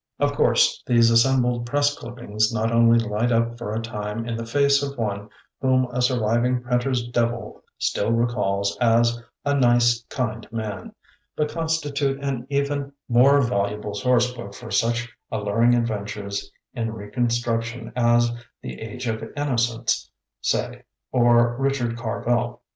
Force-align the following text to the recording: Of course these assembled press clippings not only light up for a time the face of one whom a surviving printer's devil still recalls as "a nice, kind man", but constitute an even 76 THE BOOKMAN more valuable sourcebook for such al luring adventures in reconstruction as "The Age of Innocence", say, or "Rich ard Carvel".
Of 0.19 0.33
course 0.33 0.81
these 0.87 1.11
assembled 1.11 1.67
press 1.67 1.95
clippings 1.95 2.51
not 2.51 2.71
only 2.71 2.97
light 2.97 3.31
up 3.31 3.55
for 3.59 3.71
a 3.71 3.79
time 3.83 4.25
the 4.35 4.47
face 4.47 4.81
of 4.81 4.97
one 4.97 5.29
whom 5.61 5.85
a 5.91 6.01
surviving 6.01 6.63
printer's 6.63 7.07
devil 7.09 7.63
still 7.77 8.11
recalls 8.11 8.75
as 8.81 9.21
"a 9.45 9.53
nice, 9.53 10.03
kind 10.09 10.51
man", 10.51 10.95
but 11.35 11.51
constitute 11.51 12.19
an 12.19 12.47
even 12.49 12.65
76 12.65 12.69
THE 12.69 12.75
BOOKMAN 12.79 12.93
more 13.21 13.41
valuable 13.41 13.93
sourcebook 13.93 14.55
for 14.55 14.71
such 14.71 15.07
al 15.31 15.43
luring 15.45 15.75
adventures 15.75 16.51
in 16.73 16.91
reconstruction 16.95 17.93
as 17.95 18.31
"The 18.63 18.81
Age 18.81 19.05
of 19.05 19.21
Innocence", 19.37 20.09
say, 20.41 20.81
or 21.11 21.55
"Rich 21.59 21.79
ard 21.79 21.95
Carvel". 21.95 22.63